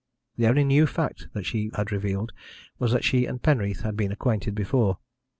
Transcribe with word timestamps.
The 0.35 0.47
only 0.47 0.63
new 0.63 0.87
fact 0.87 1.27
that 1.33 1.45
she 1.45 1.69
had 1.75 1.91
revealed 1.91 2.31
was 2.79 2.91
that 2.91 3.03
she 3.03 3.27
and 3.27 3.39
Penreath 3.39 3.81
had 3.83 3.95
been 3.95 4.11
acquainted 4.11 4.55
before. 4.55 4.97